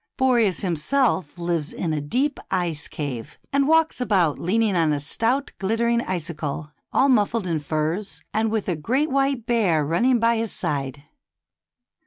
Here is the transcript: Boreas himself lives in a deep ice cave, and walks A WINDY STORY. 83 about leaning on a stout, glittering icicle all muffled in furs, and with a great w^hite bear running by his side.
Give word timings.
Boreas 0.17 0.61
himself 0.61 1.37
lives 1.37 1.71
in 1.71 1.93
a 1.93 2.01
deep 2.01 2.39
ice 2.49 2.87
cave, 2.87 3.37
and 3.53 3.67
walks 3.67 4.01
A 4.01 4.03
WINDY 4.03 4.11
STORY. 4.15 4.23
83 4.29 4.31
about 4.31 4.43
leaning 4.43 4.75
on 4.75 4.93
a 4.93 4.99
stout, 4.99 5.51
glittering 5.59 6.01
icicle 6.01 6.71
all 6.91 7.07
muffled 7.07 7.45
in 7.45 7.59
furs, 7.59 8.23
and 8.33 8.49
with 8.49 8.67
a 8.67 8.75
great 8.75 9.09
w^hite 9.09 9.45
bear 9.45 9.85
running 9.85 10.17
by 10.19 10.37
his 10.37 10.51
side. 10.51 11.03